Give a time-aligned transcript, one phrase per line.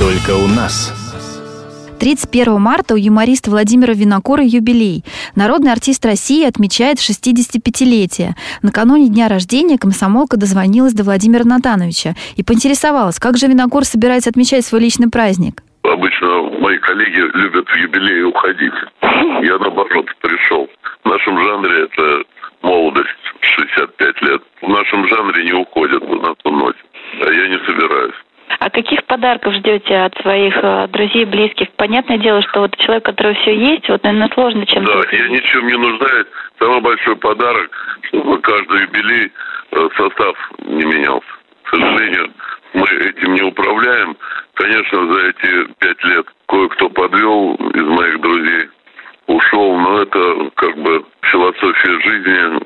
[0.00, 0.96] Только у нас.
[2.00, 5.04] 31 марта у юмориста Владимира Винокура юбилей.
[5.36, 8.30] Народный артист России отмечает 65-летие.
[8.62, 14.64] Накануне дня рождения комсомолка дозвонилась до Владимира Натановича и поинтересовалась, как же Винокур собирается отмечать
[14.64, 15.62] свой личный праздник.
[15.82, 18.72] Обычно мои коллеги любят в юбилей уходить.
[19.02, 20.66] Я, наоборот, пришел.
[21.04, 22.24] В нашем жанре это
[22.62, 24.40] молодость, 65 лет.
[24.62, 26.82] В нашем жанре не уходят на ту ночь.
[27.20, 28.14] А я не собираюсь.
[28.60, 31.70] А каких подарков ждете от своих э, друзей, близких?
[31.76, 34.92] Понятное дело, что вот человек, у которого все есть, вот, наверное, сложно чем-то...
[34.92, 36.26] Да, я ничем не нуждаюсь.
[36.60, 37.70] Самый большой подарок,
[38.02, 39.32] чтобы каждый юбилей
[39.70, 41.26] э, состав не менялся.
[41.62, 42.30] К сожалению,
[42.74, 44.14] мы этим не управляем.
[44.52, 48.68] Конечно, за эти пять лет кое-кто подвел из моих друзей,
[49.26, 52.60] ушел, но это как бы философия жизни,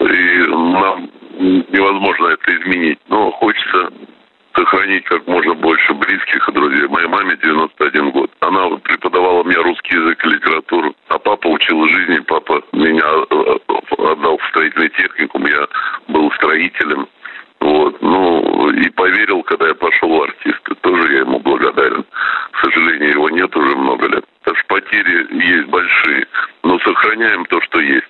[0.00, 2.98] и нам невозможно это изменить.
[3.08, 3.92] Но хочется
[4.54, 6.86] сохранить как можно больше близких и друзей.
[6.88, 8.30] Моей маме 91 год.
[8.40, 10.94] Она преподавала мне русский язык и литературу.
[11.08, 12.18] А папа учил жизни.
[12.20, 13.56] Папа меня э,
[13.98, 15.46] отдал в строительный техникум.
[15.46, 15.66] Я
[16.08, 17.08] был строителем.
[17.60, 18.00] Вот.
[18.02, 20.74] Ну, и поверил, когда я пошел в артисты.
[20.82, 22.04] Тоже я ему благодарен.
[22.52, 24.24] К сожалению, его нет уже много лет.
[24.44, 26.26] Так что потери есть большие.
[26.62, 28.08] Но сохраняем то, что есть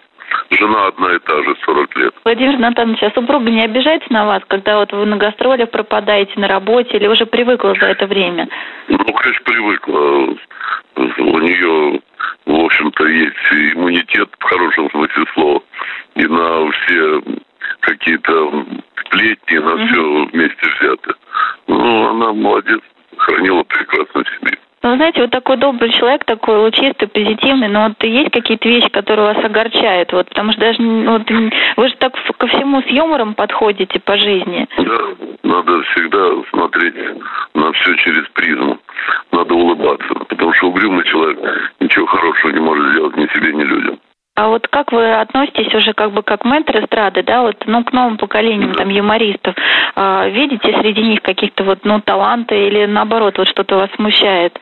[0.51, 1.44] жена одна и та же, 40 лет.
[2.35, 6.49] Владимир Натанович, а супруга не обижается на вас, когда вот вы на гастролях пропадаете на
[6.49, 8.49] работе, или уже привыкла за это время?
[8.89, 10.37] Ну, конечно, привыкла.
[10.97, 12.01] У нее,
[12.45, 13.37] в общем-то, есть
[13.77, 15.63] иммунитет, в хорошем смысле слова,
[16.17, 17.23] и на все
[17.79, 18.67] какие-то
[19.05, 21.15] сплетни, на все вместе взято.
[21.69, 22.81] Ну, она молодец,
[23.17, 24.59] хранила прекрасно себе.
[24.85, 29.33] Ну, знаете, вот такой добрый человек, такой лучистый, позитивный, но вот есть какие-то вещи, которые
[29.33, 31.23] вас огорчают, вот, потому что даже, вот,
[31.79, 34.69] вы же так ко всему с юмором подходите по жизни.
[34.77, 34.99] Да,
[35.43, 36.97] надо всегда смотреть
[37.55, 38.79] на все через призму,
[39.33, 41.39] надо улыбаться, потому что угрюмый человек
[41.81, 43.99] ничего хорошего не может сделать ни себе, ни людям.
[44.37, 47.93] А вот как вы относитесь уже как бы как ментор эстрады, да, вот, ну, к
[47.93, 49.55] новым поколениям там юмористов?
[49.95, 54.59] Э, видите среди них каких-то вот, ну, таланты или наоборот, вот что-то вас смущает?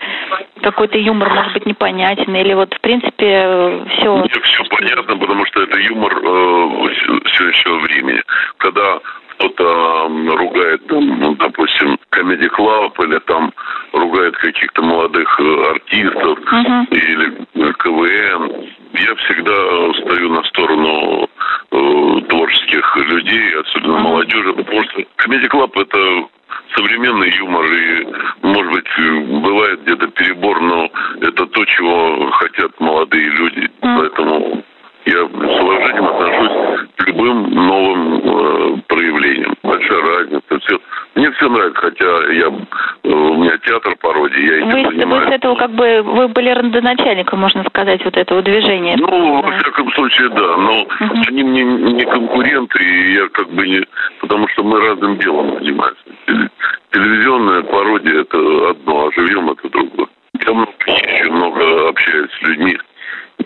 [0.60, 4.14] Какой-то юмор, может быть, непонятен или вот, в принципе, все...
[4.14, 8.22] Мне все понятно, потому что это юмор э, все еще времени.
[8.58, 9.00] Когда
[9.42, 13.52] кто-то ругает, там, ну, допустим, Comedy Club или там
[13.92, 16.86] ругает каких-то молодых э, артистов uh-huh.
[16.90, 18.66] или КВН.
[18.94, 21.28] Я всегда стою на сторону
[21.70, 24.02] э, творческих людей, особенно uh-huh.
[24.02, 26.28] молодежи, потому что Comedy Club это
[26.74, 28.06] современный юмор, и,
[28.42, 33.70] может быть, бывает где-то перебор, но это то, чего хотят молодые люди.
[33.82, 33.98] Mm.
[33.98, 34.64] Поэтому
[35.04, 39.54] я с уважением отношусь к любым новым э, проявлениям.
[39.62, 40.58] Большая разница.
[40.60, 40.80] Все.
[41.14, 45.24] Мне все нравится, хотя я, э, у меня театр пародии, я этим вы, занимаюсь.
[45.24, 48.96] Вы с этого как бы, вы были родоначальником, можно сказать, вот этого движения.
[48.98, 49.48] Ну, да.
[49.48, 50.56] во всяком случае, да.
[50.56, 51.28] Но uh-huh.
[51.28, 53.82] они мне не конкуренты, и я как бы не...
[54.20, 56.50] Потому что мы разным делом занимаемся.
[56.90, 60.06] Телевизионная пародия– это одно, а живьем– это другое.
[60.44, 62.76] Я много езжу, много общаюсь с людьми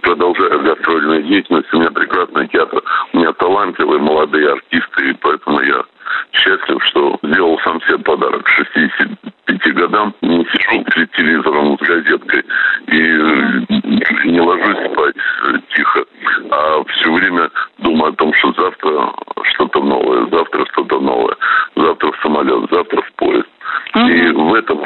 [0.03, 1.73] продолжаю гастрольную деятельность.
[1.73, 2.83] У меня прекрасный театр,
[3.13, 5.83] у меня талантливые молодые артисты, и поэтому я
[6.33, 10.15] счастлив, что сделал сам себе подарок к 65 годам.
[10.23, 12.45] Не сижу перед телевизором с газеткой
[12.89, 15.15] и не ложусь спать
[15.75, 16.05] тихо,
[16.51, 19.13] а все время думаю о том, что завтра
[19.55, 21.37] что-то новое, завтра что-то новое,
[21.77, 23.49] завтра в самолет, завтра в поезд.
[23.95, 24.11] Mm-hmm.
[24.11, 24.81] И в этом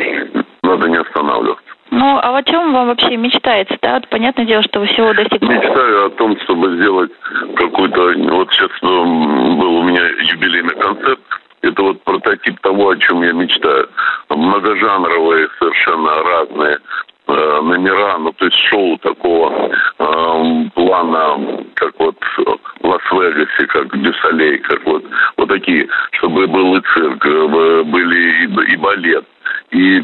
[0.63, 1.65] надо не останавливаться.
[1.91, 3.95] Ну, а о чем вам вообще мечтается, да?
[3.95, 5.55] Вот понятное дело, что вы всего достигли.
[5.55, 7.11] Мечтаю о том, чтобы сделать
[7.57, 8.15] какой-то...
[8.31, 11.21] Вот сейчас ну, был у меня юбилейный концерт.
[11.63, 13.89] Это вот прототип того, о чем я мечтаю.
[14.29, 16.79] Многожанровые, совершенно разные
[17.27, 24.59] э, номера, ну, то есть шоу такого э, плана, как вот в Лас-Вегасе, как Дюсалей,
[24.59, 25.05] как вот,
[25.37, 29.27] вот такие, чтобы был и цирк, э, были и, и балет,
[29.71, 30.03] и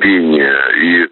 [0.00, 1.08] пение, и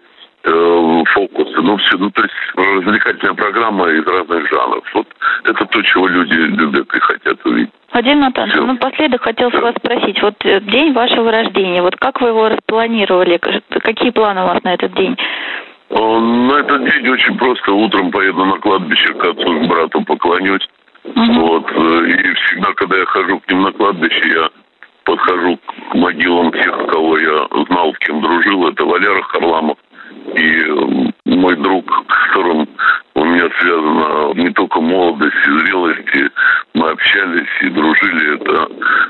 [0.49, 4.83] Э, фокусы, ну все, ну то есть развлекательная программа из разных жанров.
[4.93, 5.07] Вот
[5.43, 7.73] это то, чего люди любят и хотят увидеть.
[8.01, 12.49] Натанович, ну напоследок хотел вас спросить, вот э, день вашего рождения, вот как вы его
[12.49, 13.39] распланировали,
[13.79, 15.17] какие планы у вас на этот день?
[15.89, 17.71] На этот день очень просто.
[17.71, 20.67] Утром поеду на кладбище к отцу, к брату поклонюсь.
[21.05, 21.33] Угу.
[21.33, 21.71] Вот.
[21.71, 24.49] Э, и всегда, когда я хожу к ним на кладбище, я
[25.05, 25.57] подхожу
[25.89, 28.67] к могилам тех, кого я знал, с кем дружил.
[28.67, 29.77] Это Валера Харламов,
[30.35, 30.65] и
[31.25, 32.67] мой друг, с которым
[33.15, 36.29] у меня связана не только молодость и зрелость, и
[36.73, 38.67] мы общались и дружили, это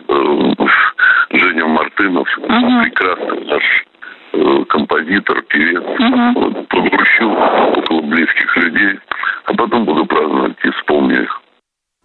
[0.07, 2.83] э, Женя Мартынов, uh-huh.
[2.83, 3.85] прекрасный наш
[4.33, 4.65] э,
[4.97, 5.83] композитор, певец.
[5.83, 6.41] Угу.
[6.41, 7.29] Вот, погрущу
[7.77, 8.99] около близких людей,
[9.45, 11.41] а потом буду праздновать, исполню их.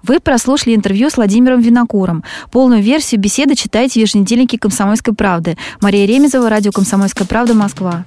[0.02, 2.24] Вы прослушали интервью с Владимиром Винокуром.
[2.50, 5.56] Полную версию беседы читайте в еженедельнике «Комсомольской правды».
[5.80, 8.04] Мария Ремезова, радио «Комсомольская правда», Москва.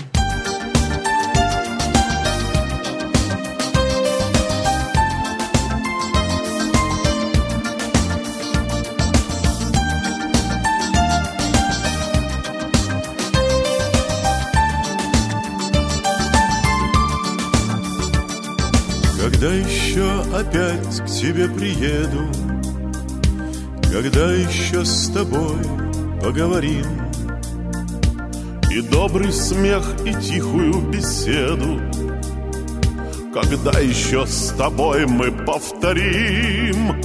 [19.35, 22.25] Когда еще опять к тебе приеду?
[23.91, 25.57] Когда еще с тобой
[26.23, 26.85] поговорим?
[28.71, 31.81] И добрый смех, и тихую беседу.
[33.33, 36.95] Когда еще с тобой мы повторим?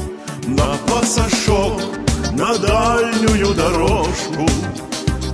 [0.46, 1.82] На пасашок,
[2.32, 4.46] на дальнюю дорожку.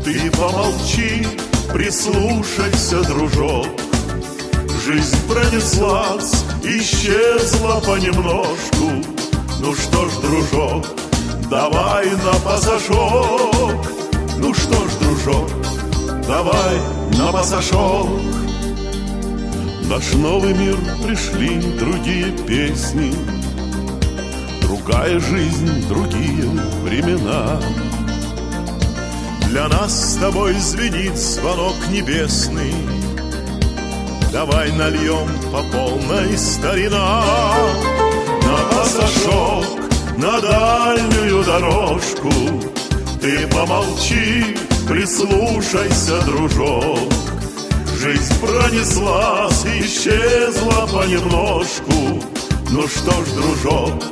[0.02, 1.26] Ты помолчи,
[1.74, 3.85] прислушайся, дружок
[4.86, 9.04] Жизнь пронеслась исчезла понемножку.
[9.58, 10.86] Ну что ж, дружок,
[11.50, 13.84] давай на пасашок
[14.36, 15.50] Ну что ж, дружок,
[16.28, 16.78] давай
[17.18, 18.06] на пасашок
[19.90, 23.12] Наш новый мир пришли другие песни.
[24.62, 26.48] Другая жизнь, другие
[26.84, 27.60] времена.
[29.48, 32.95] Для нас с тобой звенит звонок небесный
[34.36, 37.24] Давай нальем по полной старина.
[38.42, 39.64] На пасашок,
[40.18, 42.30] на дальнюю дорожку.
[43.18, 47.10] Ты помолчи, прислушайся, дружок.
[47.98, 52.22] Жизнь пронеслась, исчезла понемножку.
[52.68, 54.04] Ну что ж, дружок,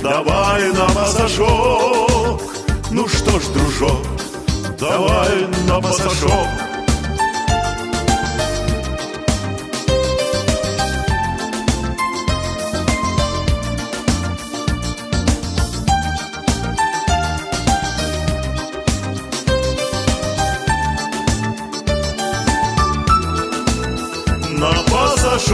[0.00, 2.40] давай на пасашок.
[2.92, 4.06] Ну что ж, дружок,
[4.78, 6.63] давай на пасашок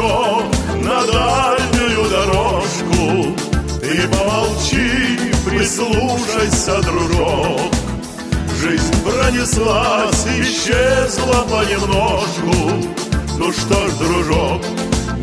[0.00, 0.44] пасашок
[0.76, 3.36] на дальнюю дорожку
[3.80, 7.72] Ты помолчи, прислушайся, дружок.
[8.60, 12.88] Жизнь пронеслась, исчезла понемножку.
[13.38, 14.62] Ну что ж, дружок,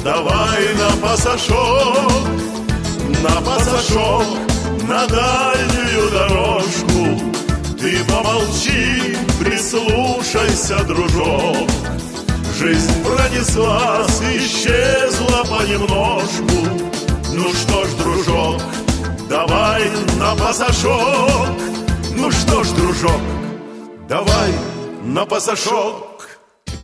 [0.04, 2.12] давай на пасашок
[3.22, 4.26] На пасашок,
[4.88, 7.22] на дальнюю дорожку.
[7.80, 11.70] Ты помолчи, прислушайся, дружок.
[12.58, 12.97] Жизнь
[13.38, 16.68] пронеслась, исчезла понемножку.
[17.34, 18.62] Ну что ж, дружок,
[19.30, 19.84] давай
[20.20, 21.50] на пасашок.
[22.16, 23.22] Ну что ж, дружок,
[24.10, 24.52] давай
[25.04, 26.17] на пасашок